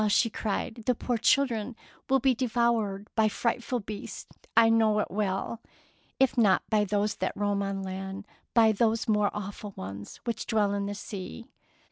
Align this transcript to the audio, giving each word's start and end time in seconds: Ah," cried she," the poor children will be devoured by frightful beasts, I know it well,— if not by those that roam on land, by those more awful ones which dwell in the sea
Ah," 0.03 0.09
cried 0.33 0.77
she," 0.77 0.81
the 0.87 0.95
poor 0.95 1.15
children 1.19 1.75
will 2.09 2.17
be 2.19 2.33
devoured 2.33 3.07
by 3.13 3.27
frightful 3.29 3.79
beasts, 3.79 4.35
I 4.57 4.67
know 4.67 4.97
it 4.97 5.11
well,— 5.11 5.61
if 6.19 6.35
not 6.39 6.67
by 6.71 6.85
those 6.85 7.17
that 7.17 7.37
roam 7.37 7.61
on 7.61 7.83
land, 7.83 8.25
by 8.55 8.71
those 8.71 9.07
more 9.07 9.29
awful 9.31 9.73
ones 9.75 10.17
which 10.23 10.47
dwell 10.47 10.73
in 10.73 10.87
the 10.87 10.95
sea 10.95 11.51